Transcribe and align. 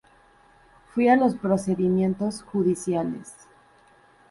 Fui 0.87 1.09
a 1.09 1.15
los 1.15 1.35
procedimientos 1.35 2.41
judiciales. 2.41 3.35